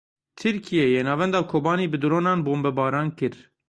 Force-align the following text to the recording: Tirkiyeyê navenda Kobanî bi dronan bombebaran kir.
Tirkiyeyê 0.39 1.01
navenda 1.07 1.41
Kobanî 1.51 1.85
bi 1.93 1.97
dronan 2.01 2.39
bombebaran 2.45 3.09
kir. 3.17 3.35